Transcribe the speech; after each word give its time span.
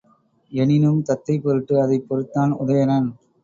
எனினும் 0.51 1.03
தத்தை 1.03 1.39
பொருட்டு 1.39 1.81
அதைப் 1.81 2.07
பொறுத்தான் 2.09 2.51
உதயணன். 2.59 3.09